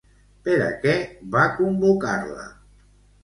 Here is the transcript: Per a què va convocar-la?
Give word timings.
Per 0.45 0.53
a 0.67 0.69
què 0.85 0.95
va 1.35 1.43
convocar-la? 1.59 2.47